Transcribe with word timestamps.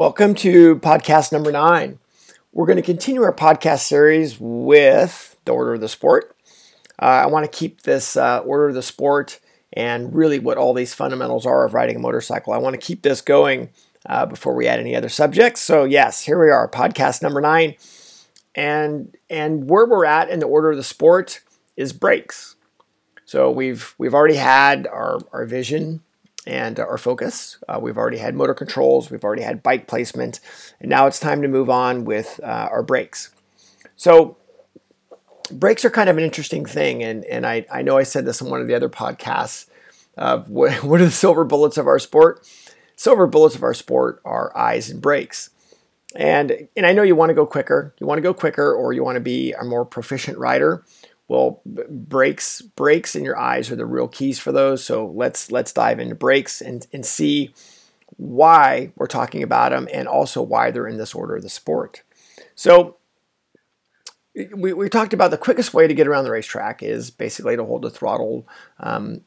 Welcome 0.00 0.34
to 0.36 0.76
podcast 0.76 1.30
number 1.30 1.52
nine. 1.52 1.98
We're 2.52 2.64
going 2.64 2.76
to 2.76 2.82
continue 2.82 3.20
our 3.20 3.34
podcast 3.34 3.80
series 3.80 4.38
with 4.40 5.36
the 5.44 5.52
order 5.52 5.74
of 5.74 5.82
the 5.82 5.90
sport. 5.90 6.34
Uh, 6.98 7.04
I 7.04 7.26
want 7.26 7.44
to 7.44 7.58
keep 7.58 7.82
this 7.82 8.16
uh, 8.16 8.38
order 8.38 8.68
of 8.68 8.74
the 8.74 8.82
sport 8.82 9.40
and 9.74 10.14
really 10.14 10.38
what 10.38 10.56
all 10.56 10.72
these 10.72 10.94
fundamentals 10.94 11.44
are 11.44 11.66
of 11.66 11.74
riding 11.74 11.96
a 11.96 11.98
motorcycle. 11.98 12.54
I 12.54 12.56
want 12.56 12.72
to 12.72 12.80
keep 12.80 13.02
this 13.02 13.20
going 13.20 13.68
uh, 14.06 14.24
before 14.24 14.54
we 14.54 14.66
add 14.66 14.80
any 14.80 14.96
other 14.96 15.10
subjects. 15.10 15.60
So 15.60 15.84
yes, 15.84 16.24
here 16.24 16.42
we 16.42 16.50
are, 16.50 16.66
podcast 16.66 17.20
number 17.20 17.42
nine, 17.42 17.74
and 18.54 19.14
and 19.28 19.68
where 19.68 19.84
we're 19.84 20.06
at 20.06 20.30
in 20.30 20.38
the 20.38 20.46
order 20.46 20.70
of 20.70 20.78
the 20.78 20.82
sport 20.82 21.42
is 21.76 21.92
brakes. 21.92 22.56
So 23.26 23.50
we've 23.50 23.94
we've 23.98 24.14
already 24.14 24.36
had 24.36 24.86
our 24.86 25.18
our 25.34 25.44
vision 25.44 26.00
and 26.46 26.78
our 26.78 26.98
focus. 26.98 27.58
Uh, 27.68 27.78
we've 27.80 27.98
already 27.98 28.18
had 28.18 28.34
motor 28.34 28.54
controls, 28.54 29.10
we've 29.10 29.24
already 29.24 29.42
had 29.42 29.62
bike 29.62 29.86
placement, 29.86 30.40
and 30.80 30.88
now 30.88 31.06
it's 31.06 31.20
time 31.20 31.42
to 31.42 31.48
move 31.48 31.68
on 31.68 32.04
with 32.04 32.40
uh, 32.42 32.68
our 32.70 32.82
brakes. 32.82 33.30
So, 33.96 34.36
brakes 35.50 35.84
are 35.84 35.90
kind 35.90 36.08
of 36.08 36.16
an 36.16 36.24
interesting 36.24 36.64
thing, 36.64 37.02
and, 37.02 37.24
and 37.26 37.46
I, 37.46 37.66
I 37.70 37.82
know 37.82 37.98
I 37.98 38.04
said 38.04 38.24
this 38.24 38.40
in 38.40 38.48
one 38.48 38.60
of 38.60 38.66
the 38.66 38.74
other 38.74 38.88
podcasts. 38.88 39.66
What, 40.48 40.84
what 40.84 41.00
are 41.00 41.06
the 41.06 41.10
silver 41.10 41.44
bullets 41.44 41.78
of 41.78 41.86
our 41.86 41.98
sport? 41.98 42.46
Silver 42.94 43.26
bullets 43.26 43.54
of 43.54 43.62
our 43.62 43.72
sport 43.72 44.20
are 44.22 44.54
eyes 44.54 44.90
and 44.90 45.00
brakes. 45.00 45.48
And, 46.14 46.68
and 46.76 46.84
I 46.84 46.92
know 46.92 47.02
you 47.02 47.16
want 47.16 47.30
to 47.30 47.34
go 47.34 47.46
quicker. 47.46 47.94
You 47.98 48.06
want 48.06 48.18
to 48.18 48.22
go 48.22 48.34
quicker, 48.34 48.74
or 48.74 48.92
you 48.92 49.02
want 49.02 49.16
to 49.16 49.20
be 49.20 49.52
a 49.52 49.64
more 49.64 49.86
proficient 49.86 50.36
rider. 50.36 50.84
Well, 51.30 51.62
brakes, 51.64 52.60
brakes 52.60 53.14
in 53.14 53.22
your 53.22 53.38
eyes 53.38 53.70
are 53.70 53.76
the 53.76 53.86
real 53.86 54.08
keys 54.08 54.40
for 54.40 54.50
those. 54.50 54.84
So 54.84 55.06
let's 55.06 55.52
let's 55.52 55.72
dive 55.72 56.00
into 56.00 56.16
brakes 56.16 56.60
and, 56.60 56.84
and 56.92 57.06
see 57.06 57.54
why 58.16 58.90
we're 58.96 59.06
talking 59.06 59.44
about 59.44 59.70
them 59.70 59.88
and 59.92 60.08
also 60.08 60.42
why 60.42 60.72
they're 60.72 60.88
in 60.88 60.98
this 60.98 61.14
order 61.14 61.36
of 61.36 61.42
the 61.42 61.48
sport. 61.48 62.02
So 62.56 62.96
we, 64.34 64.72
we 64.72 64.88
talked 64.88 65.12
about 65.12 65.30
the 65.30 65.38
quickest 65.38 65.72
way 65.72 65.86
to 65.86 65.94
get 65.94 66.08
around 66.08 66.24
the 66.24 66.32
racetrack 66.32 66.82
is 66.82 67.12
basically 67.12 67.54
to 67.54 67.64
hold 67.64 67.82
the 67.82 67.90
throttle 67.90 68.48
um, 68.80 69.20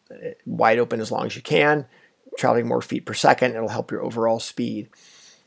wide 0.45 0.79
open 0.79 0.99
as 0.99 1.09
long 1.09 1.27
as 1.27 1.37
you 1.37 1.41
can, 1.41 1.85
traveling 2.37 2.67
more 2.67 2.81
feet 2.81 3.05
per 3.05 3.13
second. 3.13 3.55
It'll 3.55 3.69
help 3.69 3.91
your 3.91 4.03
overall 4.03 4.41
speed. 4.41 4.89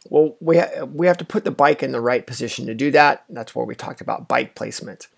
Well, 0.08 0.36
we, 0.40 0.56
ha- 0.56 0.84
we 0.84 1.06
have 1.06 1.18
to 1.18 1.24
put 1.26 1.44
the 1.44 1.50
bike 1.50 1.82
in 1.82 1.92
the 1.92 2.00
right 2.00 2.26
position 2.26 2.64
to 2.64 2.74
do 2.74 2.90
that. 2.92 3.24
That's 3.28 3.54
where 3.54 3.66
we 3.66 3.74
talked 3.74 4.00
about 4.00 4.26
bike 4.26 4.54
placement. 4.54 5.08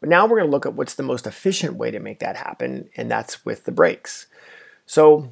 But 0.00 0.08
now 0.08 0.26
we're 0.26 0.38
going 0.38 0.48
to 0.48 0.52
look 0.52 0.66
at 0.66 0.74
what's 0.74 0.94
the 0.94 1.02
most 1.02 1.26
efficient 1.26 1.74
way 1.76 1.90
to 1.90 2.00
make 2.00 2.20
that 2.20 2.36
happen, 2.36 2.88
and 2.96 3.10
that's 3.10 3.44
with 3.44 3.64
the 3.64 3.72
brakes. 3.72 4.26
So, 4.86 5.30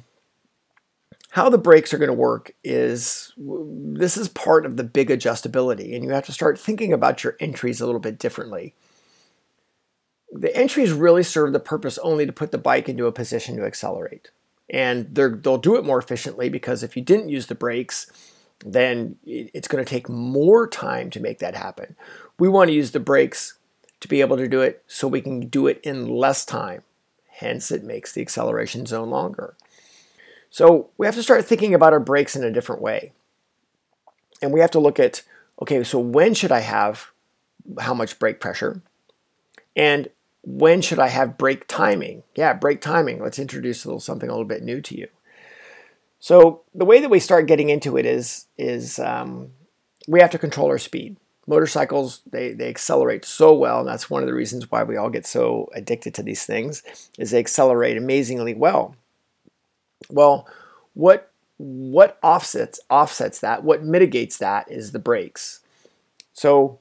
how 1.31 1.49
the 1.49 1.57
brakes 1.57 1.93
are 1.93 1.97
going 1.97 2.09
to 2.09 2.13
work 2.13 2.51
is 2.63 3.33
this 3.37 4.17
is 4.17 4.29
part 4.29 4.65
of 4.65 4.77
the 4.77 4.83
big 4.83 5.09
adjustability, 5.09 5.95
and 5.95 6.03
you 6.03 6.11
have 6.11 6.25
to 6.25 6.31
start 6.31 6.59
thinking 6.59 6.93
about 6.93 7.23
your 7.23 7.35
entries 7.39 7.81
a 7.81 7.85
little 7.85 7.99
bit 7.99 8.19
differently. 8.19 8.75
The 10.31 10.55
entries 10.55 10.91
really 10.91 11.23
serve 11.23 11.53
the 11.53 11.59
purpose 11.59 11.97
only 11.99 12.25
to 12.25 12.31
put 12.31 12.51
the 12.51 12.57
bike 12.57 12.87
into 12.87 13.07
a 13.07 13.11
position 13.11 13.57
to 13.57 13.65
accelerate. 13.65 14.29
And 14.69 15.13
they'll 15.15 15.57
do 15.57 15.75
it 15.75 15.85
more 15.85 15.97
efficiently 15.97 16.49
because 16.49 16.83
if 16.83 16.95
you 16.95 17.01
didn't 17.01 17.29
use 17.29 17.47
the 17.47 17.55
brakes, 17.55 18.05
then 18.63 19.17
it's 19.25 19.67
going 19.67 19.83
to 19.83 19.89
take 19.89 20.07
more 20.07 20.67
time 20.67 21.09
to 21.11 21.19
make 21.19 21.39
that 21.39 21.55
happen. 21.55 21.95
We 22.37 22.49
want 22.49 22.69
to 22.69 22.75
use 22.75 22.91
the 22.91 22.99
brakes 22.99 23.58
to 23.99 24.07
be 24.07 24.21
able 24.21 24.37
to 24.37 24.47
do 24.47 24.61
it 24.61 24.83
so 24.87 25.07
we 25.07 25.21
can 25.21 25.47
do 25.47 25.67
it 25.67 25.79
in 25.83 26.07
less 26.07 26.45
time. 26.45 26.83
Hence, 27.27 27.71
it 27.71 27.83
makes 27.83 28.11
the 28.11 28.21
acceleration 28.21 28.85
zone 28.85 29.09
longer. 29.09 29.55
So 30.49 30.89
we 30.97 31.05
have 31.05 31.15
to 31.15 31.23
start 31.23 31.45
thinking 31.45 31.73
about 31.73 31.93
our 31.93 31.99
brakes 31.99 32.35
in 32.35 32.43
a 32.43 32.51
different 32.51 32.81
way. 32.81 33.13
And 34.41 34.51
we 34.51 34.59
have 34.59 34.71
to 34.71 34.79
look 34.79 34.99
at 34.99 35.23
okay, 35.61 35.83
so 35.83 35.99
when 35.99 36.33
should 36.33 36.51
I 36.51 36.61
have 36.61 37.11
how 37.79 37.93
much 37.93 38.17
brake 38.19 38.39
pressure? 38.39 38.81
And 39.75 40.09
when 40.43 40.81
should 40.81 40.99
I 40.99 41.09
have 41.09 41.37
brake 41.37 41.67
timing? 41.67 42.23
Yeah, 42.35 42.53
brake 42.53 42.81
timing. 42.81 43.21
Let's 43.21 43.39
introduce 43.39 43.83
a 43.83 43.87
little 43.89 43.99
something 43.99 44.29
a 44.29 44.31
little 44.31 44.45
bit 44.45 44.63
new 44.63 44.81
to 44.81 44.97
you. 44.97 45.07
So 46.19 46.61
the 46.73 46.85
way 46.85 46.99
that 46.99 47.09
we 47.09 47.19
start 47.19 47.47
getting 47.47 47.69
into 47.69 47.97
it 47.97 48.05
is 48.05 48.47
is 48.57 48.99
um, 48.99 49.51
we 50.07 50.19
have 50.19 50.31
to 50.31 50.37
control 50.37 50.67
our 50.67 50.77
speed 50.77 51.17
motorcycles 51.49 52.21
they, 52.29 52.53
they 52.53 52.69
accelerate 52.69 53.25
so 53.25 53.53
well 53.53 53.79
and 53.79 53.87
that's 53.87 54.07
one 54.07 54.21
of 54.21 54.27
the 54.27 54.35
reasons 54.35 54.69
why 54.69 54.83
we 54.83 54.95
all 54.95 55.09
get 55.09 55.25
so 55.25 55.67
addicted 55.73 56.13
to 56.13 56.21
these 56.21 56.45
things 56.45 56.83
is 57.17 57.31
they 57.31 57.39
accelerate 57.39 57.97
amazingly 57.97 58.53
well. 58.53 58.95
Well 60.09 60.47
what 60.93 61.31
what 61.57 62.19
offsets 62.21 62.79
offsets 62.89 63.39
that 63.39 63.63
what 63.63 63.83
mitigates 63.83 64.37
that 64.37 64.71
is 64.71 64.91
the 64.91 64.99
brakes. 64.99 65.61
So 66.33 66.79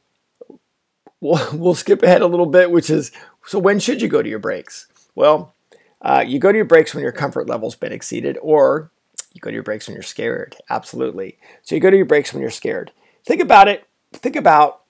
we'll, 1.21 1.49
we'll 1.55 1.75
skip 1.75 2.03
ahead 2.03 2.21
a 2.21 2.27
little 2.27 2.47
bit 2.47 2.71
which 2.71 2.91
is 2.91 3.11
so 3.47 3.59
when 3.59 3.81
should 3.81 4.03
you 4.03 4.09
go 4.09 4.23
to 4.23 4.29
your 4.29 4.39
brakes? 4.39 4.87
Well 5.15 5.55
uh, 6.03 6.23
you 6.27 6.39
go 6.39 6.53
to 6.53 6.59
your 6.59 6.67
brakes 6.67 6.95
when 6.95 7.03
your 7.03 7.13
comfort 7.13 7.49
level's 7.49 7.75
been 7.75 7.93
exceeded 7.93 8.37
or 8.43 8.91
you 9.33 9.41
go 9.41 9.51
to 9.51 9.55
your 9.55 9.63
brakes 9.63 9.89
when 9.89 9.95
you're 9.95 10.03
scared. 10.03 10.57
Absolutely. 10.69 11.39
So 11.63 11.75
you 11.75 11.81
go 11.81 11.91
to 11.91 11.97
your 11.97 12.07
brakes 12.07 12.35
when 12.35 12.43
you're 12.43 12.51
scared. 12.51 12.93
Think 13.25 13.41
about 13.41 13.67
it 13.67 13.88
think 14.13 14.37
about 14.37 14.83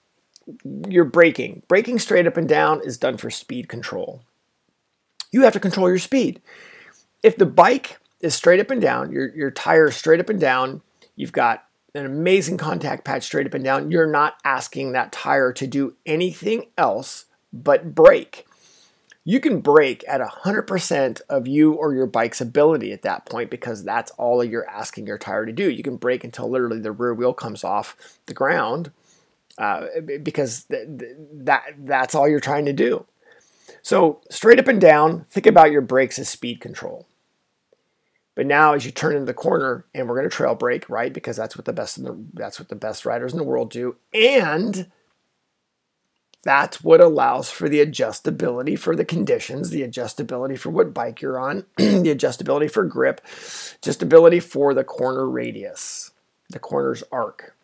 your 0.87 1.05
braking. 1.05 1.63
Braking 1.67 1.99
straight 1.99 2.27
up 2.27 2.37
and 2.37 2.47
down 2.47 2.81
is 2.83 2.97
done 2.97 3.17
for 3.17 3.29
speed 3.29 3.67
control. 3.67 4.23
You 5.31 5.41
have 5.43 5.53
to 5.53 5.59
control 5.59 5.89
your 5.89 5.99
speed. 5.99 6.41
If 7.21 7.37
the 7.37 7.45
bike 7.45 7.99
is 8.21 8.33
straight 8.33 8.59
up 8.59 8.71
and 8.71 8.81
down, 8.81 9.11
your, 9.11 9.33
your 9.35 9.51
tire 9.51 9.87
is 9.87 9.95
straight 9.95 10.19
up 10.19 10.29
and 10.29 10.39
down, 10.39 10.81
you've 11.15 11.31
got 11.31 11.65
an 11.93 12.05
amazing 12.05 12.57
contact 12.57 13.03
patch 13.03 13.23
straight 13.23 13.47
up 13.47 13.53
and 13.53 13.63
down, 13.63 13.91
you're 13.91 14.07
not 14.07 14.37
asking 14.43 14.91
that 14.91 15.11
tire 15.11 15.51
to 15.53 15.67
do 15.67 15.95
anything 16.05 16.65
else 16.77 17.25
but 17.51 17.95
brake. 17.95 18.45
You 19.25 19.39
can 19.39 19.59
brake 19.59 20.03
at 20.07 20.21
100% 20.21 21.21
of 21.29 21.47
you 21.47 21.73
or 21.73 21.93
your 21.93 22.07
bike's 22.07 22.41
ability 22.41 22.91
at 22.91 23.03
that 23.03 23.25
point 23.25 23.51
because 23.51 23.83
that's 23.83 24.11
all 24.11 24.43
you're 24.43 24.67
asking 24.67 25.05
your 25.05 25.17
tire 25.17 25.45
to 25.45 25.51
do. 25.51 25.69
You 25.69 25.83
can 25.83 25.97
brake 25.97 26.23
until 26.23 26.49
literally 26.49 26.79
the 26.79 26.91
rear 26.91 27.13
wheel 27.13 27.33
comes 27.33 27.63
off 27.63 27.95
the 28.25 28.33
ground 28.33 28.91
uh, 29.59 29.87
because 30.23 30.63
th- 30.63 30.87
th- 30.97 31.11
that 31.33 31.63
that's 31.79 32.15
all 32.15 32.27
you're 32.27 32.39
trying 32.39 32.65
to 32.65 32.73
do. 32.73 33.05
So 33.81 34.21
straight 34.31 34.59
up 34.59 34.67
and 34.67 34.79
down, 34.79 35.25
think 35.29 35.45
about 35.45 35.71
your 35.71 35.81
brakes 35.81 36.17
as 36.17 36.29
speed 36.29 36.61
control. 36.61 37.07
But 38.35 38.45
now, 38.45 38.73
as 38.73 38.85
you 38.85 38.91
turn 38.91 39.13
into 39.13 39.25
the 39.25 39.33
corner, 39.33 39.85
and 39.93 40.07
we're 40.07 40.15
going 40.15 40.29
to 40.29 40.35
trail 40.35 40.55
brake, 40.55 40.89
right? 40.89 41.11
Because 41.11 41.35
that's 41.35 41.57
what 41.57 41.65
the 41.65 41.73
best 41.73 42.01
the, 42.01 42.17
that's 42.33 42.57
what 42.57 42.69
the 42.69 42.75
best 42.75 43.05
riders 43.05 43.33
in 43.33 43.37
the 43.37 43.43
world 43.43 43.69
do, 43.69 43.97
and 44.13 44.89
that's 46.43 46.81
what 46.81 47.01
allows 47.01 47.51
for 47.51 47.67
the 47.67 47.85
adjustability 47.85 48.79
for 48.79 48.95
the 48.95 49.03
conditions, 49.03 49.71
the 49.71 49.81
adjustability 49.81 50.57
for 50.57 50.69
what 50.69 50.93
bike 50.93 51.21
you're 51.21 51.37
on, 51.37 51.65
the 51.77 52.15
adjustability 52.15 52.71
for 52.71 52.85
grip, 52.85 53.19
adjustability 53.25 54.41
for 54.41 54.73
the 54.73 54.85
corner 54.85 55.29
radius, 55.29 56.11
the 56.49 56.59
corner's 56.59 57.03
arc. 57.11 57.57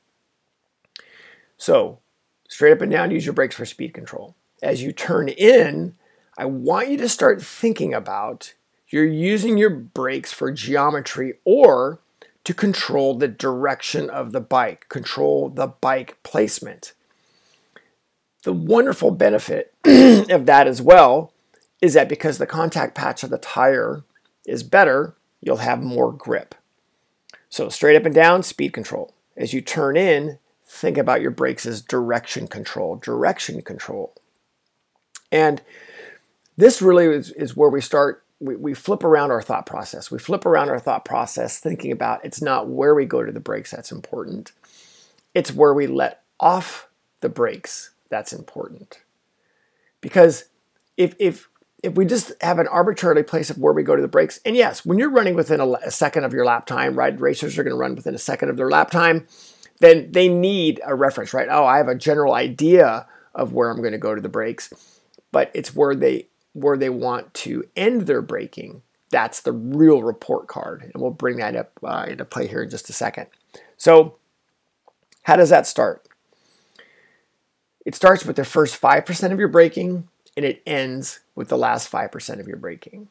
So, 1.57 1.99
straight 2.47 2.73
up 2.73 2.81
and 2.81 2.91
down, 2.91 3.11
use 3.11 3.25
your 3.25 3.33
brakes 3.33 3.55
for 3.55 3.65
speed 3.65 3.93
control. 3.93 4.35
As 4.61 4.83
you 4.83 4.91
turn 4.91 5.29
in, 5.29 5.95
I 6.37 6.45
want 6.45 6.89
you 6.89 6.97
to 6.97 7.09
start 7.09 7.41
thinking 7.41 7.93
about 7.93 8.53
you're 8.87 9.05
using 9.05 9.57
your 9.57 9.69
brakes 9.69 10.31
for 10.31 10.51
geometry 10.51 11.35
or 11.43 11.99
to 12.43 12.53
control 12.53 13.15
the 13.15 13.27
direction 13.27 14.09
of 14.09 14.31
the 14.31 14.41
bike, 14.41 14.87
control 14.89 15.49
the 15.49 15.67
bike 15.67 16.21
placement. 16.23 16.93
The 18.43 18.53
wonderful 18.53 19.11
benefit 19.11 19.73
of 19.85 20.45
that 20.45 20.67
as 20.67 20.81
well 20.81 21.33
is 21.81 21.95
that 21.95 22.07
because 22.07 22.37
the 22.37 22.45
contact 22.45 22.95
patch 22.95 23.23
of 23.23 23.31
the 23.31 23.37
tire 23.37 24.03
is 24.45 24.61
better, 24.61 25.15
you'll 25.41 25.57
have 25.57 25.81
more 25.81 26.11
grip. 26.11 26.53
So 27.49 27.69
straight 27.69 27.95
up 27.95 28.05
and 28.05 28.13
down, 28.13 28.43
speed 28.43 28.73
control. 28.73 29.13
As 29.35 29.53
you 29.53 29.61
turn 29.61 29.97
in, 29.97 30.37
think 30.75 30.97
about 30.97 31.21
your 31.21 31.31
brakes 31.31 31.65
as 31.65 31.81
direction 31.81 32.47
control, 32.47 32.97
direction 32.97 33.61
control. 33.61 34.13
And 35.31 35.61
this 36.57 36.81
really 36.81 37.05
is, 37.05 37.31
is 37.31 37.55
where 37.55 37.69
we 37.69 37.79
start, 37.81 38.23
we, 38.39 38.55
we 38.57 38.73
flip 38.73 39.03
around 39.03 39.31
our 39.31 39.41
thought 39.41 39.65
process. 39.65 40.11
We 40.11 40.19
flip 40.19 40.45
around 40.45 40.69
our 40.69 40.79
thought 40.79 41.05
process 41.05 41.59
thinking 41.59 41.91
about 41.91 42.25
it's 42.25 42.41
not 42.41 42.67
where 42.67 42.93
we 42.93 43.05
go 43.05 43.23
to 43.23 43.31
the 43.31 43.39
brakes 43.39 43.71
that's 43.71 43.91
important, 43.91 44.51
it's 45.33 45.53
where 45.53 45.73
we 45.73 45.87
let 45.87 46.23
off 46.39 46.89
the 47.21 47.29
brakes 47.29 47.91
that's 48.09 48.33
important. 48.33 48.99
Because 50.01 50.45
if, 50.97 51.15
if, 51.19 51.49
if 51.83 51.95
we 51.95 52.05
just 52.05 52.33
have 52.41 52.59
an 52.59 52.67
arbitrary 52.67 53.23
place 53.23 53.49
of 53.49 53.57
where 53.57 53.73
we 53.73 53.83
go 53.83 53.95
to 53.95 54.01
the 54.01 54.07
brakes, 54.09 54.41
and 54.45 54.57
yes, 54.57 54.85
when 54.85 54.97
you're 54.97 55.09
running 55.09 55.35
within 55.35 55.61
a, 55.61 55.71
a 55.71 55.91
second 55.91 56.25
of 56.25 56.33
your 56.33 56.45
lap 56.45 56.65
time, 56.65 56.97
right? 56.97 57.19
Racers 57.19 57.57
are 57.57 57.63
going 57.63 57.73
to 57.73 57.79
run 57.79 57.95
within 57.95 58.13
a 58.13 58.19
second 58.19 58.49
of 58.49 58.57
their 58.57 58.69
lap 58.69 58.91
time 58.91 59.25
then 59.79 60.11
they 60.11 60.29
need 60.29 60.81
a 60.85 60.95
reference, 60.95 61.33
right? 61.33 61.47
Oh, 61.49 61.65
I 61.65 61.77
have 61.77 61.87
a 61.87 61.95
general 61.95 62.33
idea 62.33 63.07
of 63.33 63.53
where 63.53 63.69
I'm 63.69 63.79
going 63.79 63.91
to 63.91 63.97
go 63.97 64.15
to 64.15 64.21
the 64.21 64.29
brakes, 64.29 64.71
but 65.31 65.51
it's 65.53 65.75
where 65.75 65.95
they 65.95 66.27
where 66.53 66.77
they 66.77 66.89
want 66.89 67.33
to 67.33 67.67
end 67.75 68.03
their 68.03 68.21
braking. 68.21 68.81
That's 69.09 69.41
the 69.41 69.51
real 69.51 70.01
report 70.03 70.47
card, 70.47 70.89
and 70.93 71.01
we'll 71.01 71.11
bring 71.11 71.37
that 71.37 71.55
up 71.55 71.71
uh, 71.83 72.05
into 72.07 72.25
play 72.25 72.47
here 72.47 72.63
in 72.63 72.69
just 72.69 72.89
a 72.89 72.93
second. 72.93 73.27
So, 73.77 74.17
How 75.23 75.35
does 75.35 75.49
that 75.49 75.67
start? 75.67 76.07
It 77.85 77.95
starts 77.95 78.25
with 78.25 78.35
the 78.35 78.45
first 78.45 78.81
5% 78.81 79.31
of 79.31 79.39
your 79.39 79.47
braking 79.47 80.07
and 80.35 80.45
it 80.45 80.61
ends 80.65 81.19
with 81.35 81.49
the 81.49 81.57
last 81.57 81.91
5% 81.91 82.39
of 82.39 82.47
your 82.47 82.57
braking. 82.57 83.09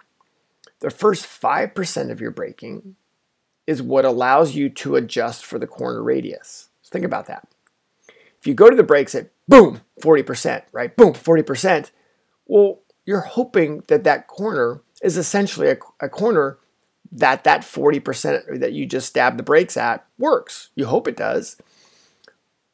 The 0.80 0.90
first 0.90 1.26
5% 1.26 2.10
of 2.10 2.20
your 2.20 2.30
braking 2.30 2.96
is 3.66 3.82
what 3.82 4.04
allows 4.04 4.54
you 4.54 4.68
to 4.68 4.96
adjust 4.96 5.44
for 5.44 5.58
the 5.58 5.66
corner 5.66 6.02
radius. 6.02 6.68
So 6.82 6.90
think 6.90 7.04
about 7.04 7.26
that. 7.26 7.48
If 8.38 8.46
you 8.46 8.54
go 8.54 8.68
to 8.68 8.76
the 8.76 8.82
brakes 8.82 9.14
at 9.14 9.30
boom, 9.48 9.80
40%, 10.02 10.62
right? 10.72 10.94
Boom, 10.94 11.14
40%. 11.14 11.90
Well, 12.46 12.80
you're 13.06 13.20
hoping 13.20 13.82
that 13.88 14.04
that 14.04 14.26
corner 14.26 14.82
is 15.02 15.16
essentially 15.16 15.68
a, 15.70 15.78
a 16.00 16.08
corner 16.08 16.58
that 17.12 17.44
that 17.44 17.62
40% 17.62 18.60
that 18.60 18.72
you 18.72 18.86
just 18.86 19.08
stabbed 19.08 19.38
the 19.38 19.42
brakes 19.42 19.76
at 19.76 20.04
works. 20.18 20.70
You 20.74 20.86
hope 20.86 21.06
it 21.06 21.16
does. 21.16 21.56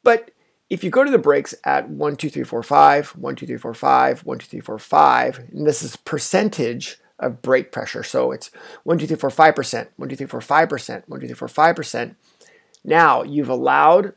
But 0.03 0.31
if 0.69 0.83
you 0.83 0.89
go 0.89 1.03
to 1.03 1.11
the 1.11 1.17
brakes 1.17 1.53
at 1.63 1.89
1, 1.89 2.15
2, 2.15 2.29
3, 2.29 2.43
4, 2.43 2.63
5, 2.63 3.09
1, 3.09 3.35
2, 3.35 3.45
3, 3.45 3.57
4, 3.57 3.73
5, 3.73 4.19
1, 4.25 4.39
2, 4.39 4.45
3, 4.45 4.59
4, 4.61 4.79
5, 4.79 5.39
and 5.51 5.67
this 5.67 5.83
is 5.83 5.95
percentage 5.95 6.97
of 7.21 7.41
brake 7.41 7.71
pressure. 7.71 8.03
So 8.03 8.31
it's 8.31 8.51
1, 8.83 8.97
2, 8.97 9.07
3, 9.07 9.15
4, 9.15 9.29
5%, 9.29 9.87
1, 9.95 10.09
2, 10.09 10.15
3, 10.15 10.27
4, 10.27 10.39
5%, 10.39 11.03
1, 11.07 11.19
2, 11.19 11.27
3, 11.27 11.35
4, 11.35 11.47
5%. 11.47 12.15
Now 12.83 13.23
you've 13.23 13.49
allowed 13.49 14.13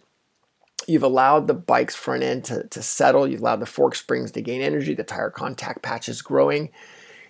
you've 0.87 1.03
allowed 1.03 1.47
the 1.47 1.55
bike's 1.55 1.95
front 1.95 2.23
end 2.23 2.45
to, 2.45 2.65
to 2.65 2.83
settle, 2.83 3.27
you've 3.27 3.41
allowed 3.41 3.61
the 3.61 3.67
fork 3.67 3.95
springs 3.95 4.31
to 4.33 4.43
gain 4.43 4.61
energy, 4.61 4.93
the 4.93 5.03
tire 5.03 5.31
contact 5.31 5.81
patch 5.81 6.11
is 6.11 6.21
growing, 6.21 6.71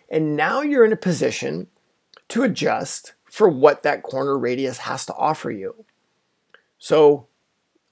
and 0.09 0.35
now 0.35 0.61
you're 0.61 0.85
in 0.85 0.93
a 0.93 0.97
position 0.97 1.69
to 2.26 2.43
adjust 2.43 3.12
for 3.25 3.49
what 3.49 3.85
that 3.85 4.03
corner 4.03 4.37
radius 4.37 4.79
has 4.79 5.06
to 5.06 5.15
offer 5.15 5.53
you. 5.53 5.85
So 6.79 7.29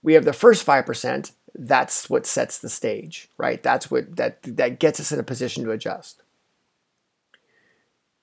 we 0.03 0.15
have 0.15 0.25
the 0.25 0.33
first 0.33 0.67
5%, 0.67 1.31
that's 1.55 2.09
what 2.11 2.27
sets 2.27 2.59
the 2.59 2.69
stage, 2.69 3.29
right? 3.37 3.63
That's 3.63 3.91
what 3.91 4.17
that 4.17 4.43
that 4.43 4.79
gets 4.79 5.01
us 5.01 5.13
in 5.13 5.21
a 5.21 5.25
position 5.25 5.65
to 5.65 5.71
adjust. 5.71 6.22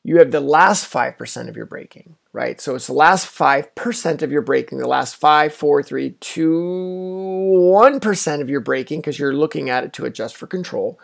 You 0.03 0.19
have 0.19 0.31
the 0.31 0.39
last 0.39 0.91
5% 0.91 1.49
of 1.49 1.57
your 1.57 1.65
braking, 1.65 2.15
right? 2.31 2.59
So 2.61 2.75
it's 2.75 2.87
the 2.87 2.93
last 2.93 3.27
5% 3.27 4.21
of 4.21 4.31
your 4.31 4.41
braking, 4.41 4.77
the 4.77 4.87
last 4.87 5.15
5, 5.17 5.53
4, 5.53 5.83
3, 5.83 6.11
2, 6.11 6.51
1% 6.51 8.41
of 8.41 8.49
your 8.49 8.61
braking 8.61 9.01
because 9.01 9.19
you're 9.19 9.33
looking 9.33 9.69
at 9.69 9.83
it 9.83 9.93
to 9.93 10.05
adjust 10.05 10.37
for 10.37 10.47
control. 10.47 10.99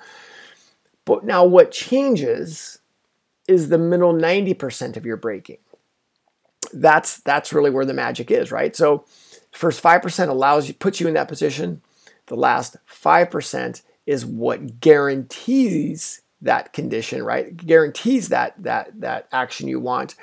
But 1.03 1.25
now 1.25 1.43
what 1.43 1.71
changes 1.71 2.79
is 3.47 3.69
the 3.69 3.77
middle 3.77 4.13
90% 4.13 4.97
of 4.97 5.05
your 5.05 5.17
braking. 5.17 5.57
That's 6.73 7.19
that's 7.19 7.53
really 7.53 7.69
where 7.69 7.85
the 7.85 7.93
magic 7.93 8.31
is, 8.31 8.51
right? 8.51 8.75
So 8.75 9.05
first 9.51 9.83
5% 9.83 10.29
allows 10.29 10.67
you 10.67 10.73
puts 10.73 10.99
you 10.99 11.07
in 11.07 11.13
that 11.13 11.27
position. 11.27 11.81
The 12.25 12.35
last 12.35 12.77
5% 12.89 13.81
is 14.05 14.25
what 14.25 14.79
guarantees 14.79 16.21
that 16.45 16.73
condition, 16.73 17.23
right? 17.23 17.55
Guarantees 17.55 18.29
that 18.29 18.55
that 18.63 19.01
that 19.01 19.27
action 19.31 19.67
you 19.67 19.79
want. 19.79 20.15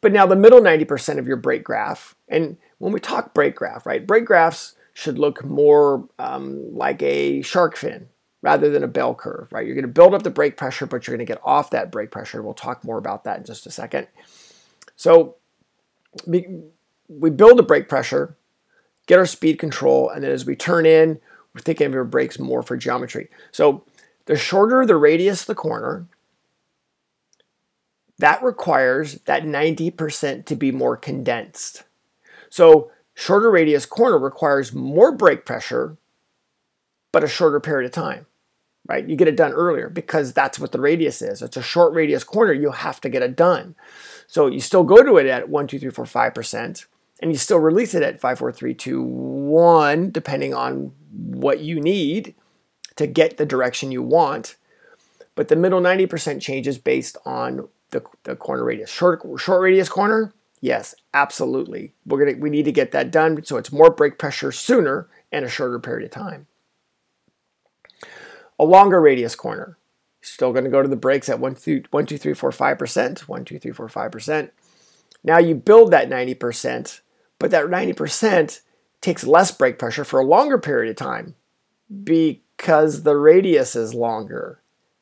But 0.00 0.12
now 0.12 0.26
the 0.26 0.36
middle 0.36 0.60
90% 0.60 1.18
of 1.18 1.26
your 1.26 1.36
brake 1.36 1.64
graph, 1.64 2.14
and 2.28 2.58
when 2.78 2.92
we 2.92 3.00
talk 3.00 3.32
brake 3.32 3.54
graph, 3.54 3.86
right? 3.86 4.06
Brake 4.06 4.26
graphs 4.26 4.74
should 4.92 5.18
look 5.18 5.44
more 5.44 6.06
um, 6.18 6.74
like 6.74 7.02
a 7.02 7.42
shark 7.42 7.76
fin, 7.76 8.08
rather 8.44 8.68
than 8.68 8.84
a 8.84 8.88
bell 8.88 9.14
curve, 9.14 9.48
right? 9.50 9.64
You're 9.64 9.74
going 9.74 9.86
to 9.86 9.88
build 9.88 10.12
up 10.12 10.22
the 10.22 10.28
brake 10.28 10.58
pressure, 10.58 10.84
but 10.84 11.06
you're 11.06 11.16
going 11.16 11.26
to 11.26 11.30
get 11.30 11.40
off 11.42 11.70
that 11.70 11.90
brake 11.90 12.10
pressure. 12.10 12.42
We'll 12.42 12.52
talk 12.52 12.84
more 12.84 12.98
about 12.98 13.24
that 13.24 13.38
in 13.38 13.44
just 13.44 13.66
a 13.66 13.70
second. 13.70 14.06
So 14.96 15.36
we, 16.26 16.46
build 17.08 17.58
the 17.58 17.62
brake 17.62 17.88
pressure, 17.88 18.36
get 19.06 19.18
our 19.18 19.24
speed 19.24 19.58
control, 19.58 20.10
and 20.10 20.22
then 20.22 20.30
as 20.30 20.44
we 20.44 20.56
turn 20.56 20.84
in, 20.84 21.20
we're 21.54 21.62
thinking 21.62 21.86
of 21.86 21.94
our 21.94 22.04
brakes 22.04 22.38
more 22.38 22.62
for 22.62 22.76
geometry. 22.76 23.30
So 23.50 23.84
the 24.26 24.36
shorter 24.36 24.86
the 24.86 24.96
radius 24.96 25.44
the 25.44 25.54
corner, 25.54 26.06
that 28.18 28.42
requires 28.42 29.14
that 29.26 29.42
90% 29.42 30.46
to 30.46 30.56
be 30.56 30.70
more 30.70 30.96
condensed. 30.96 31.82
So 32.48 32.90
shorter 33.14 33.50
radius 33.50 33.86
corner 33.86 34.18
requires 34.18 34.72
more 34.72 35.12
brake 35.12 35.44
pressure, 35.44 35.96
but 37.12 37.24
a 37.24 37.28
shorter 37.28 37.60
period 37.60 37.86
of 37.86 37.92
time 37.92 38.26
right? 38.86 39.08
You 39.08 39.16
get 39.16 39.28
it 39.28 39.36
done 39.36 39.52
earlier 39.52 39.88
because 39.88 40.32
that's 40.32 40.58
what 40.58 40.72
the 40.72 40.80
radius 40.80 41.22
is. 41.22 41.42
It's 41.42 41.56
a 41.56 41.62
short 41.62 41.94
radius 41.94 42.24
corner, 42.24 42.52
you 42.52 42.70
have 42.70 43.00
to 43.02 43.08
get 43.08 43.22
it 43.22 43.36
done. 43.36 43.74
So 44.26 44.46
you 44.46 44.60
still 44.60 44.84
go 44.84 45.02
to 45.02 45.16
it 45.16 45.26
at 45.26 45.48
1, 45.48 45.66
2, 45.66 45.78
3, 45.78 45.90
4, 45.90 46.04
5%, 46.04 46.86
and 47.20 47.30
you 47.30 47.38
still 47.38 47.58
release 47.58 47.94
it 47.94 48.02
at 48.02 48.20
5, 48.20 48.38
4, 48.38 48.52
3, 48.52 48.74
2, 48.74 49.02
1, 49.02 50.10
depending 50.10 50.54
on 50.54 50.92
what 51.12 51.60
you 51.60 51.80
need 51.80 52.34
to 52.96 53.06
get 53.06 53.36
the 53.36 53.46
direction 53.46 53.92
you 53.92 54.02
want. 54.02 54.56
But 55.34 55.48
the 55.48 55.56
middle 55.56 55.80
90% 55.80 56.40
changes 56.40 56.78
based 56.78 57.16
on 57.24 57.68
the, 57.90 58.04
the 58.22 58.36
corner 58.36 58.64
radius. 58.64 58.90
Short, 58.90 59.22
short 59.38 59.62
radius 59.62 59.88
corner, 59.88 60.32
yes, 60.60 60.94
absolutely. 61.12 61.92
We're 62.06 62.24
gonna 62.24 62.38
we 62.38 62.50
need 62.50 62.64
to 62.64 62.72
get 62.72 62.92
that 62.92 63.10
done 63.10 63.44
so 63.44 63.56
it's 63.56 63.72
more 63.72 63.90
brake 63.90 64.18
pressure 64.18 64.52
sooner 64.52 65.08
and 65.32 65.44
a 65.44 65.48
shorter 65.48 65.78
period 65.78 66.04
of 66.04 66.10
time 66.12 66.46
a 68.58 68.64
longer 68.64 69.00
radius 69.00 69.34
corner. 69.34 69.76
Still 70.20 70.52
going 70.52 70.64
to 70.64 70.70
go 70.70 70.82
to 70.82 70.88
the 70.88 70.96
brakes 70.96 71.28
at 71.28 71.38
1, 71.38 71.54
2, 71.56 71.84
1, 71.90 72.06
2 72.06 72.18
3, 72.18 72.34
4, 72.34 72.50
5%, 72.50 73.20
1, 73.20 73.44
2, 73.44 73.58
3, 73.58 73.72
4, 73.72 73.88
5%. 73.88 74.50
Now 75.22 75.38
you 75.38 75.54
build 75.54 75.90
that 75.90 76.08
90%, 76.08 77.00
but 77.38 77.50
that 77.50 77.66
90% 77.66 78.60
takes 79.00 79.24
less 79.24 79.50
brake 79.50 79.78
pressure 79.78 80.04
for 80.04 80.18
a 80.18 80.24
longer 80.24 80.58
period 80.58 80.90
of 80.90 80.96
time 80.96 81.34
because 82.64 83.02
the 83.02 83.14
radius 83.14 83.76
is 83.76 83.92
longer, 83.92 84.58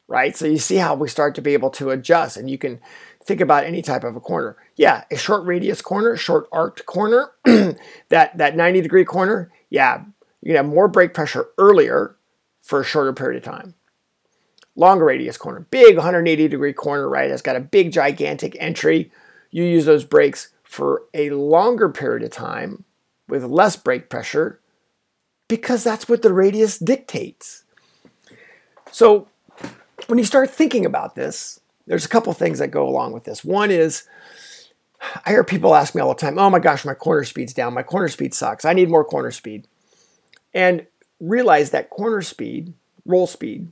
right? 0.09 0.37
So 0.37 0.47
you 0.47 0.59
see 0.59 0.79
how 0.79 0.97
we 0.97 1.09
start 1.09 1.37
to 1.37 1.41
be 1.41 1.53
able 1.53 1.71
to 1.71 1.91
adjust 1.91 2.37
and 2.37 2.51
you 2.51 2.59
can 2.59 2.81
think 3.25 3.41
about 3.41 3.63
any 3.63 3.83
type 3.83 4.03
of 4.03 4.17
a 4.17 4.21
corner. 4.21 4.57
Yeah, 4.75 5.05
a 5.13 5.17
short 5.17 5.45
radius 5.45 5.81
corner, 5.81 6.17
short 6.17 6.49
arced 6.51 6.85
corner, 6.87 7.31
that, 7.45 8.37
that 8.37 8.57
90 8.57 8.81
degree 8.81 9.05
corner, 9.05 9.53
yeah, 9.71 10.03
you 10.41 10.49
can 10.49 10.57
have 10.57 10.67
more 10.67 10.89
brake 10.89 11.15
pressure 11.15 11.51
earlier 11.57 12.17
for 12.61 12.81
a 12.81 12.85
shorter 12.85 13.13
period 13.13 13.37
of 13.37 13.45
time. 13.45 13.75
Longer 14.75 15.05
radius 15.05 15.37
corner, 15.37 15.65
big 15.71 15.95
180 15.95 16.49
degree 16.49 16.73
corner, 16.73 17.09
right? 17.09 17.31
It's 17.31 17.43
got 17.43 17.55
a 17.55 17.61
big 17.61 17.93
gigantic 17.93 18.57
entry. 18.59 19.13
You 19.53 19.63
use 19.63 19.85
those 19.85 20.05
brakes 20.05 20.49
for 20.65 21.05
a 21.15 21.31
longer 21.31 21.89
period 21.89 22.25
of 22.25 22.31
time 22.31 22.83
with 23.29 23.45
less 23.45 23.77
brake 23.77 24.11
pressure 24.11 24.59
because 25.53 25.85
that's 25.85 26.09
what 26.09 26.23
the 26.23 26.33
radius 26.33 26.79
dictates. 26.79 27.65
So 28.91 29.29
when 30.07 30.19
you 30.19 30.25
start 30.25 30.49
thinking 30.49 30.87
about 30.87 31.15
this, 31.15 31.61
there's 31.87 32.07
a 32.07 32.09
couple 32.09 32.33
things 32.33 32.59
that 32.59 32.69
go 32.69 32.89
along 32.89 33.13
with 33.13 33.25
this. 33.25 33.45
One 33.45 33.71
is 33.71 34.05
I 35.27 35.29
hear 35.29 35.45
people 35.45 35.75
ask 35.75 35.95
me 35.95 36.01
all 36.01 36.09
the 36.09 36.15
time, 36.15 36.39
oh 36.39 36.49
my 36.49 36.59
gosh, 36.59 36.87
my 36.87 36.95
corner 36.95 37.25
speed's 37.25 37.53
down. 37.53 37.75
My 37.75 37.83
corner 37.83 38.09
speed 38.09 38.33
sucks. 38.33 38.65
I 38.65 38.73
need 38.73 38.89
more 38.89 39.05
corner 39.05 39.31
speed. 39.31 39.69
And 40.55 40.87
realize 41.21 41.69
that 41.69 41.91
corner 41.91 42.23
speed, 42.23 42.73
roll 43.05 43.27
speed, 43.27 43.71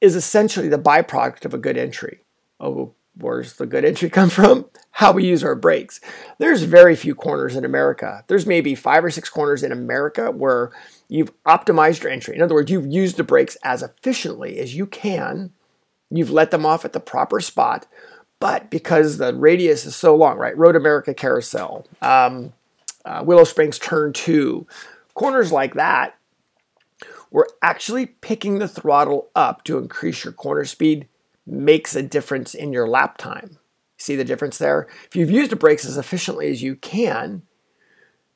is 0.00 0.14
essentially 0.14 0.68
the 0.68 0.78
byproduct 0.78 1.44
of 1.44 1.52
a 1.52 1.58
good 1.58 1.76
entry. 1.76 2.20
Oh, 2.60 2.94
where's 3.16 3.54
the 3.54 3.66
good 3.66 3.84
entry 3.84 4.10
come 4.10 4.30
from? 4.30 4.66
How 4.92 5.12
we 5.12 5.26
use 5.26 5.42
our 5.44 5.54
brakes. 5.54 6.00
There's 6.38 6.62
very 6.62 6.96
few 6.96 7.14
corners 7.14 7.56
in 7.56 7.64
America. 7.64 8.24
There's 8.26 8.46
maybe 8.46 8.74
five 8.74 9.04
or 9.04 9.10
six 9.10 9.28
corners 9.28 9.62
in 9.62 9.72
America 9.72 10.30
where 10.30 10.70
you've 11.08 11.32
optimized 11.44 12.02
your 12.02 12.12
entry. 12.12 12.36
In 12.36 12.42
other 12.42 12.54
words, 12.54 12.70
you've 12.70 12.86
used 12.86 13.16
the 13.16 13.24
brakes 13.24 13.56
as 13.62 13.82
efficiently 13.82 14.58
as 14.58 14.74
you 14.74 14.86
can. 14.86 15.52
You've 16.10 16.30
let 16.30 16.50
them 16.50 16.66
off 16.66 16.84
at 16.84 16.92
the 16.92 17.00
proper 17.00 17.40
spot, 17.40 17.86
but 18.38 18.70
because 18.70 19.16
the 19.16 19.34
radius 19.34 19.86
is 19.86 19.96
so 19.96 20.14
long, 20.14 20.36
right? 20.36 20.56
Road 20.56 20.76
America 20.76 21.14
Carousel, 21.14 21.86
um, 22.02 22.52
uh, 23.04 23.22
Willow 23.24 23.44
Springs 23.44 23.78
Turn 23.78 24.12
2, 24.12 24.66
corners 25.14 25.52
like 25.52 25.74
that, 25.74 26.16
we're 27.30 27.46
actually 27.62 28.06
picking 28.06 28.58
the 28.58 28.68
throttle 28.68 29.30
up 29.34 29.64
to 29.64 29.78
increase 29.78 30.22
your 30.22 30.34
corner 30.34 30.66
speed 30.66 31.08
makes 31.46 31.94
a 31.94 32.02
difference 32.02 32.54
in 32.54 32.72
your 32.72 32.88
lap 32.88 33.18
time. 33.18 33.58
See 33.96 34.16
the 34.16 34.24
difference 34.24 34.58
there? 34.58 34.88
If 35.06 35.16
you've 35.16 35.30
used 35.30 35.52
the 35.52 35.56
brakes 35.56 35.84
as 35.84 35.96
efficiently 35.96 36.50
as 36.50 36.62
you 36.62 36.74
can, 36.76 37.42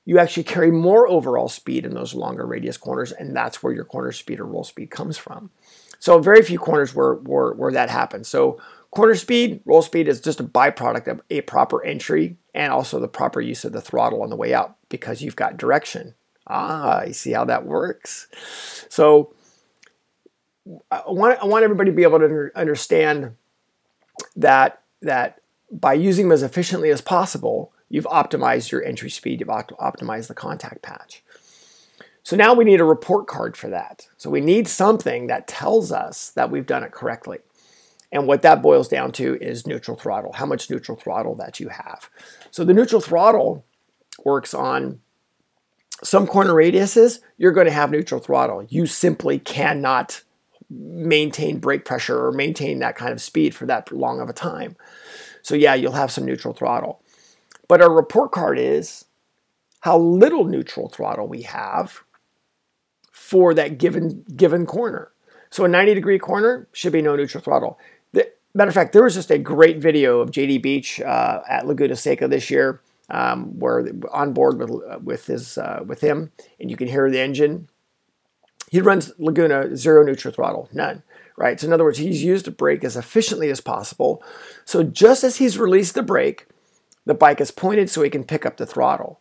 you 0.05 0.19
actually 0.19 0.45
carry 0.45 0.71
more 0.71 1.09
overall 1.09 1.49
speed 1.49 1.85
in 1.85 1.95
those 1.95 2.15
longer 2.15 2.47
radius 2.47 2.77
corners, 2.77 3.11
and 3.11 3.37
that's 3.37 3.63
where 3.63 3.73
your 3.73 3.85
corner 3.85 4.13
speed 4.13 4.39
or 4.39 4.47
roll 4.47 4.63
speed 4.63 4.91
comes 4.91 5.19
from. 5.19 5.51
So 5.99 6.21
very 6.21 6.43
few 6.43 6.59
corners 6.59 6.95
where, 6.95 7.15
where, 7.15 7.53
where 7.53 7.73
that 7.73 7.91
happens. 7.91 8.29
So 8.29 8.61
corner 8.93 9.17
speed, 9.17 9.61
roll 9.65 9.83
speed 9.83 10.07
is 10.07 10.21
just 10.21 10.39
a 10.39 10.45
byproduct 10.45 11.09
of 11.09 11.21
a 11.31 11.41
proper 11.43 11.85
entry 11.85 12.37
and 12.55 12.73
also 12.73 13.01
the 13.01 13.09
proper 13.09 13.41
use 13.41 13.65
of 13.65 13.73
the 13.73 13.81
throttle 13.81 14.23
on 14.23 14.31
the 14.31 14.37
way 14.37 14.55
out 14.55 14.77
because 14.89 15.23
you've 15.23 15.37
got 15.37 15.57
direction. 15.57 16.15
Ah, 16.47 16.99
I 17.01 17.11
see 17.11 17.33
how 17.33 17.45
that 17.47 17.67
works. 17.67 18.29
So 18.89 19.35
I 20.91 21.03
want, 21.07 21.39
I 21.41 21.47
want 21.47 21.65
everybody 21.65 21.91
to 21.91 21.97
be 21.97 22.03
able 22.03 22.19
to 22.19 22.51
understand 22.55 23.37
that, 24.35 24.83
that 25.03 25.41
by 25.71 25.95
using 25.95 26.27
them 26.27 26.33
as 26.33 26.43
efficiently 26.43 26.91
as 26.91 27.01
possible, 27.01 27.73
you've 27.89 28.07
optimized 28.07 28.71
your 28.71 28.85
entry 28.85 29.11
speed, 29.11 29.41
you've 29.41 29.49
optimized 29.49 30.29
the 30.29 30.35
contact 30.35 30.83
patch. 30.83 31.23
So 32.23 32.35
now 32.35 32.55
we 32.55 32.65
need 32.65 32.81
a 32.81 32.85
report 32.85 33.29
card 33.29 33.57
for 33.57 33.69
that. 33.69 34.09
So 34.17 34.29
we 34.31 34.41
need 34.41 34.67
something 34.67 35.29
that 35.29 35.47
tells 35.47 35.93
us 35.93 36.31
that 36.31 36.51
we've 36.51 36.67
done 36.67 36.83
it 36.83 36.91
correctly. 36.91 37.39
And 38.11 38.27
what 38.27 38.43
that 38.43 38.63
boils 38.63 38.89
down 38.89 39.13
to 39.13 39.37
is 39.41 39.67
neutral 39.67 39.97
throttle, 39.97 40.33
how 40.33 40.47
much 40.47 40.69
neutral 40.69 40.97
throttle 40.97 41.37
that 41.37 41.61
you 41.61 41.69
have. 41.69 42.11
So 42.51 42.65
the 42.65 42.75
neutral 42.75 43.01
throttle 43.01 43.65
works 44.25 44.55
on 44.55 45.01
some 46.03 46.27
corner 46.27 46.53
radiuses, 46.53 47.21
you're 47.39 47.53
going 47.53 47.67
to 47.67 47.73
have 47.73 47.91
neutral 47.91 48.21
throttle. 48.21 48.67
You 48.69 48.87
simply 48.87 49.39
cannot 49.39 50.23
maintain 50.69 51.59
brake 51.59 51.85
pressure 51.85 52.27
or 52.27 52.33
maintain 52.33 52.79
that 52.81 52.97
kind 52.97 53.13
of 53.13 53.21
speed 53.21 53.55
for 53.55 53.67
that 53.67 53.91
long 53.93 54.21
of 54.21 54.29
a 54.29 54.33
time. 54.33 54.77
So 55.43 55.55
yeah, 55.55 55.75
you'll 55.75 55.93
have 55.93 56.11
some 56.11 56.25
neutral 56.25 56.55
throttle. 56.55 57.01
But 57.69 57.81
our 57.81 57.93
report 57.93 58.33
card 58.33 58.59
is 58.59 59.05
how 59.81 59.99
little 59.99 60.45
neutral 60.45 60.89
throttle 60.89 61.29
we 61.29 61.43
have 61.43 62.03
for 63.13 63.55
that 63.55 63.79
given 63.79 64.25
given 64.37 64.67
corner. 64.67 65.13
So 65.51 65.65
a 65.65 65.69
90 65.69 65.95
degree 65.95 66.19
corner 66.19 66.69
should 66.73 66.93
be 66.93 67.03
no 67.03 67.17
neutral 67.17 67.43
throttle. 67.43 67.79
The, 68.13 68.31
matter 68.55 68.69
of 68.69 68.75
fact, 68.75 68.93
there 68.93 69.05
was 69.05 69.15
just 69.15 69.31
a 69.31 69.39
great 69.39 69.79
video 69.79 70.21
of 70.21 70.31
JD 70.31 70.63
Beach 70.63 71.01
uh, 71.01 71.41
at 71.49 71.67
Laguna 71.67 71.97
Seca 71.97 72.29
this 72.29 72.51
year, 72.51 72.81
um, 73.11 73.59
where 73.59 73.89
on 74.13 74.33
board 74.33 74.59
with 74.59 74.71
with 75.03 75.27
his 75.27 75.59
uh, 75.59 75.85
with 75.87 76.01
him, 76.01 76.33
and 76.61 76.71
you 76.71 76.77
can 76.77 76.89
hear 76.89 77.11
the 77.11 77.21
engine. 77.21 77.69
He 78.71 78.81
runs 78.81 79.13
Laguna 79.19 79.77
zero 79.77 80.05
neutral 80.05 80.35
throttle, 80.35 80.69
none. 80.73 81.03
Right. 81.37 81.61
So 81.61 81.67
in 81.67 81.73
other 81.73 81.85
words, 81.85 81.99
he's 81.99 82.25
used 82.25 82.47
the 82.47 82.51
brake 82.51 82.83
as 82.83 82.97
efficiently 82.97 83.51
as 83.51 83.61
possible. 83.61 84.23
So 84.65 84.83
just 84.83 85.23
as 85.23 85.37
he's 85.37 85.59
released 85.59 85.95
the 85.95 86.03
brake, 86.03 86.47
the 87.05 87.15
bike 87.15 87.41
is 87.43 87.51
pointed 87.51 87.91
so 87.91 88.03
he 88.03 88.09
can 88.09 88.25
pick 88.25 88.47
up 88.47 88.57
the 88.57 88.65
throttle. 88.65 89.21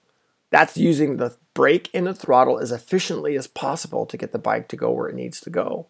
That's 0.50 0.78
using 0.78 1.18
the 1.18 1.36
brake 1.54 1.90
and 1.94 2.08
the 2.08 2.14
throttle 2.14 2.58
as 2.58 2.72
efficiently 2.72 3.36
as 3.36 3.48
possible 3.48 4.06
to 4.06 4.16
get 4.16 4.32
the 4.32 4.40
bike 4.40 4.70
to 4.70 4.78
go 4.78 4.92
where 4.92 5.10
it 5.10 5.16
needs 5.16 5.42
to 5.42 5.50
go. 5.50 5.88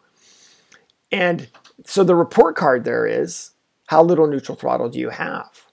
And 1.12 1.48
so 1.86 2.04
the 2.04 2.16
report 2.16 2.56
card 2.56 2.84
there 2.84 3.06
is 3.06 3.52
how 3.88 4.02
little 4.02 4.28
neutral 4.28 4.58
throttle 4.58 4.90
do 4.90 5.00
you 5.00 5.10
have? 5.10 5.66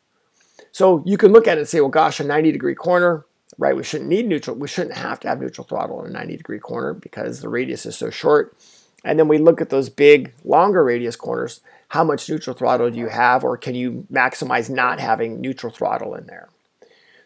So 0.73 1.03
you 1.07 1.17
can 1.17 1.33
look 1.33 1.49
at 1.49 1.57
it 1.57 1.63
and 1.63 1.69
say, 1.69 1.81
well, 1.81 1.91
gosh, 1.91 2.21
a 2.21 2.25
90 2.25 2.53
degree 2.53 2.75
corner, 2.75 3.25
right? 3.59 3.77
We 3.77 3.85
shouldn't 3.85 4.11
need 4.11 4.27
neutral. 4.27 4.57
We 4.57 4.69
shouldn't 4.69 4.97
have 4.97 5.21
to 5.21 5.29
have 5.29 5.41
neutral 5.41 5.67
throttle 5.67 6.05
in 6.05 6.11
a 6.11 6.19
90 6.19 6.37
degree 6.37 6.59
corner 6.59 6.95
because 6.95 7.41
the 7.41 7.49
radius 7.49 7.87
is 7.87 7.97
so 7.97 8.11
short. 8.11 8.57
And 9.05 9.19
then 9.19 9.29
we 9.29 9.39
look 9.39 9.61
at 9.61 9.71
those 9.71 9.89
big, 9.89 10.33
longer 10.45 10.85
radius 10.85 11.17
corners. 11.17 11.61
How 11.89 12.05
much 12.05 12.29
neutral 12.29 12.57
throttle 12.57 12.91
do 12.91 12.99
you 12.99 13.09
have, 13.09 13.45
or 13.45 13.57
can 13.57 13.75
you 13.75 14.07
maximize 14.11 14.71
not 14.71 15.01
having 15.01 15.41
neutral 15.41 15.73
throttle 15.73 16.15
in 16.15 16.27
there? 16.27 16.49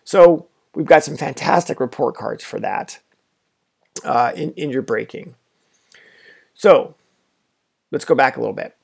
So 0.04 0.47
we've 0.75 0.87
got 0.87 1.04
some 1.04 1.16
fantastic 1.16 1.80
report 1.80 2.16
cards 2.16 2.42
for 2.42 2.59
that 2.61 2.99
uh, 4.04 4.33
in, 4.35 4.52
in 4.52 4.71
your 4.71 4.83
braking. 4.83 5.35
So 6.54 6.95
let's 7.92 8.04
go 8.04 8.14
back 8.14 8.37
a 8.37 8.40
little 8.40 8.54
bit. 8.54 8.75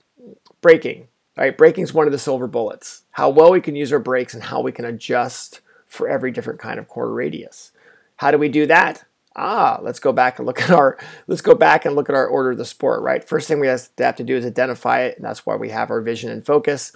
Braking, 0.61 1.09
right? 1.37 1.57
Braking 1.57 1.85
is 1.85 1.95
one 1.95 2.07
of 2.07 2.13
the 2.13 2.19
silver 2.19 2.47
bullets. 2.47 3.03
How 3.13 3.31
well 3.31 3.51
we 3.51 3.61
can 3.61 3.75
use 3.75 3.93
our 3.93 3.99
brakes 3.99 4.35
and 4.35 4.45
how 4.45 4.61
we 4.61 4.73
can 4.73 4.85
adjust 4.85 5.61
for 5.93 6.09
every 6.09 6.31
different 6.31 6.59
kind 6.59 6.79
of 6.79 6.89
corner 6.89 7.13
radius. 7.13 7.71
How 8.17 8.31
do 8.31 8.39
we 8.39 8.49
do 8.49 8.67
that? 8.67 9.05
Ah, 9.37 9.79
let's 9.83 10.01
go 10.01 10.13
back 10.13 10.39
and 10.39 10.47
look 10.47 10.61
at 10.61 10.71
our 10.71 10.99
let's 11.27 11.43
go 11.43 11.55
back 11.55 11.85
and 11.85 11.95
look 11.95 12.09
at 12.09 12.15
our 12.15 12.27
order 12.27 12.53
of 12.53 12.59
the 12.59 12.65
sport, 12.65 13.03
right? 13.03 13.23
First 13.23 13.47
thing 13.47 13.61
we 13.61 13.67
have 13.67 14.17
to 14.17 14.25
do 14.25 14.37
is 14.37 14.47
identify 14.47 15.03
it, 15.03 15.17
and 15.17 15.25
that's 15.25 15.45
why 15.45 15.55
we 15.57 15.69
have 15.69 15.91
our 15.91 16.01
vision 16.01 16.31
and 16.31 16.45
focus. 16.45 16.93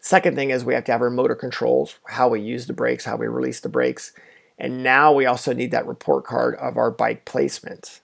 Second 0.00 0.36
thing 0.36 0.50
is 0.50 0.64
we 0.64 0.74
have 0.74 0.84
to 0.84 0.92
have 0.92 1.02
our 1.02 1.10
motor 1.10 1.34
controls, 1.34 1.96
how 2.06 2.28
we 2.28 2.40
use 2.40 2.66
the 2.66 2.72
brakes, 2.72 3.04
how 3.04 3.16
we 3.16 3.26
release 3.26 3.58
the 3.60 3.68
brakes. 3.68 4.12
And 4.56 4.82
now 4.82 5.12
we 5.12 5.26
also 5.26 5.52
need 5.52 5.72
that 5.72 5.86
report 5.86 6.24
card 6.24 6.54
of 6.56 6.76
our 6.76 6.90
bike 6.90 7.24
placement. 7.24 8.00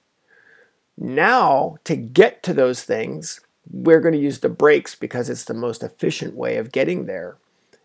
Now, 0.96 1.76
to 1.84 1.96
get 1.96 2.42
to 2.44 2.52
those 2.52 2.82
things, 2.82 3.40
we're 3.70 4.00
going 4.00 4.14
to 4.14 4.20
use 4.20 4.40
the 4.40 4.48
brakes 4.48 4.94
because 4.94 5.30
it's 5.30 5.44
the 5.44 5.54
most 5.54 5.82
efficient 5.82 6.34
way 6.34 6.56
of 6.56 6.72
getting 6.72 7.06
there. 7.06 7.36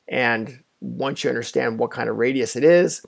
And 0.08 0.64
once 0.82 1.24
you 1.24 1.30
understand 1.30 1.80
what 1.80 1.92
kind 1.92 2.10
of 2.10 2.18
radius 2.18 2.56
it 2.56 2.64
is 2.64 3.06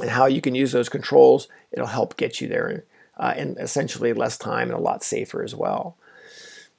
and 0.00 0.10
how 0.10 0.26
you 0.26 0.40
can 0.40 0.54
use 0.54 0.72
those 0.72 0.88
controls, 0.88 1.48
it'll 1.70 1.86
help 1.86 2.16
get 2.16 2.40
you 2.40 2.48
there 2.48 2.84
uh, 3.16 3.34
in 3.36 3.56
essentially 3.58 4.12
less 4.12 4.38
time 4.38 4.68
and 4.68 4.78
a 4.78 4.82
lot 4.82 5.02
safer 5.02 5.42
as 5.42 5.54
well. 5.54 5.96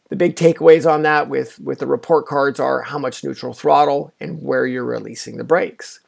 The 0.10 0.15
big 0.15 0.36
takeaways 0.36 0.91
on 0.91 1.03
that 1.03 1.29
with, 1.29 1.60
with 1.60 1.79
the 1.79 1.88
report 1.88 2.27
cards 2.27 2.60
are 2.60 2.81
how 2.81 3.00
much 3.00 3.24
neutral 3.24 3.53
throttle 3.53 4.13
and 4.19 4.43
where 4.43 4.65
you're 4.65 4.83
releasing 4.83 5.38
the 5.38 5.43
brakes. 5.43 6.00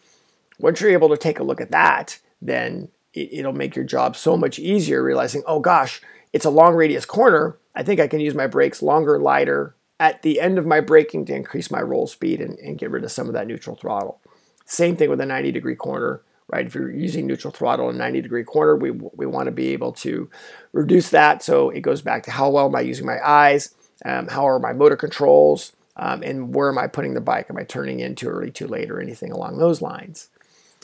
Once 0.60 0.80
you're 0.80 0.92
able 0.92 1.10
to 1.10 1.18
take 1.18 1.40
a 1.40 1.44
look 1.44 1.62
at 1.62 1.72
that, 1.72 2.20
then 2.42 2.90
it, 3.14 3.46
will 3.46 3.54
make 3.54 3.76
your 3.76 3.86
job 3.86 4.16
so 4.16 4.36
much 4.36 4.60
easier 4.60 5.02
realizing, 5.02 5.44
oh 5.48 5.60
gosh, 5.60 6.02
it's 6.34 6.46
a 6.46 6.50
long 6.50 6.76
radius 6.76 7.06
corner. 7.06 7.58
I 7.74 7.84
think 7.84 8.00
I 8.00 8.08
can 8.08 8.20
use 8.20 8.36
my 8.36 8.48
brakes 8.48 8.82
longer, 8.82 9.18
lighter 9.18 9.76
at 10.00 10.22
the 10.22 10.40
end 10.40 10.58
of 10.58 10.66
my 10.66 10.82
braking 10.82 11.26
to 11.26 11.36
increase 11.36 11.72
my 11.72 11.82
roll 11.82 12.08
speed 12.08 12.42
and, 12.42 12.58
and 12.60 12.78
get 12.78 12.92
rid 12.92 13.04
of 13.04 13.12
some 13.12 13.28
of 13.28 13.34
that 13.34 13.48
neutral 13.48 13.76
throttle. 13.76 14.20
Same 14.66 14.96
thing 14.96 15.10
with 15.10 15.22
a 15.22 15.26
90 15.26 15.52
degree 15.52 15.76
corner, 15.76 16.22
right? 16.48 16.66
If 16.66 16.76
you're 16.76 16.92
using 16.92 17.28
neutral 17.28 17.52
throttle 17.54 17.90
in 17.90 17.96
a 17.96 18.00
90 18.00 18.22
degree 18.22 18.44
corner, 18.44 18.76
we, 18.76 18.92
we 18.92 19.26
want 19.26 19.48
to 19.48 19.52
be 19.52 19.70
able 19.70 19.94
to 19.94 20.30
reduce 20.74 21.10
that. 21.12 21.44
So 21.44 21.70
it 21.70 21.82
goes 21.82 22.02
back 22.02 22.24
to 22.24 22.32
how 22.32 22.50
well 22.50 22.68
am 22.68 22.76
I 22.76 22.82
using 22.82 23.06
my 23.06 23.26
eyes? 23.26 23.74
Um, 24.04 24.28
how 24.28 24.48
are 24.48 24.60
my 24.60 24.74
motor 24.74 24.98
controls? 24.98 25.72
Um, 25.98 26.24
and 26.24 26.54
where 26.54 26.70
am 26.70 26.78
I 26.78 26.88
putting 26.88 27.14
the 27.14 27.22
bike? 27.22 27.48
Am 27.50 27.58
I 27.58 27.64
turning 27.64 28.02
in 28.02 28.16
too 28.16 28.28
early, 28.28 28.52
too 28.52 28.68
late, 28.68 28.92
or 28.92 29.00
anything 29.00 29.32
along 29.32 29.58
those 29.58 29.82
lines? 29.82 30.30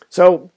So 0.10 0.52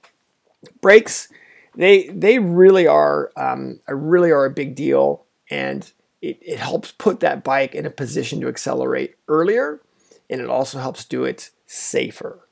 brakes 0.81 1.27
they 1.75 2.07
they 2.07 2.39
really 2.39 2.87
are 2.87 3.31
um, 3.35 3.79
really 3.87 4.31
are 4.31 4.45
a 4.45 4.49
big 4.49 4.75
deal, 4.75 5.25
and 5.49 5.91
it, 6.25 6.39
it 6.41 6.59
helps 6.59 6.91
put 6.91 7.19
that 7.19 7.43
bike 7.43 7.75
in 7.75 7.85
a 7.85 7.91
position 7.91 8.41
to 8.41 8.47
accelerate 8.47 9.15
earlier, 9.27 9.81
and 10.29 10.41
it 10.41 10.49
also 10.49 10.79
helps 10.79 11.05
do 11.05 11.23
it 11.23 11.51
safer. 11.67 12.44